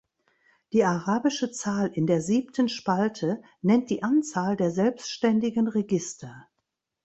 Die 0.73 0.83
arabische 0.83 1.51
Zahl 1.51 1.91
in 1.93 2.07
der 2.07 2.21
siebten 2.23 2.69
Spalte 2.69 3.39
nennt 3.61 3.91
die 3.91 4.01
Anzahl 4.01 4.57
der 4.57 4.71
selbstständigen 4.71 5.67
Register. 5.67 6.47